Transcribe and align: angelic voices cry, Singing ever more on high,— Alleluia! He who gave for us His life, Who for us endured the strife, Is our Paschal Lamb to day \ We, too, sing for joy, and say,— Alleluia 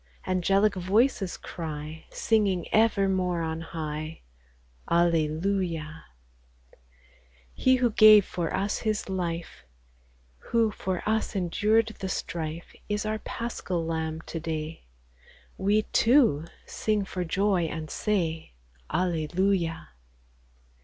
angelic 0.25 0.73
voices 0.73 1.37
cry, 1.37 2.05
Singing 2.09 2.65
ever 2.73 3.07
more 3.07 3.43
on 3.43 3.61
high,— 3.61 4.21
Alleluia! 4.89 6.05
He 7.53 7.75
who 7.75 7.91
gave 7.91 8.25
for 8.25 8.51
us 8.51 8.79
His 8.79 9.09
life, 9.09 9.63
Who 10.49 10.71
for 10.71 11.07
us 11.07 11.35
endured 11.35 11.93
the 11.99 12.09
strife, 12.09 12.73
Is 12.89 13.05
our 13.05 13.19
Paschal 13.19 13.85
Lamb 13.85 14.21
to 14.21 14.39
day 14.39 14.87
\ 15.21 15.49
We, 15.59 15.83
too, 15.83 16.45
sing 16.65 17.05
for 17.05 17.23
joy, 17.23 17.65
and 17.65 17.91
say,— 17.91 18.53
Alleluia 18.91 19.89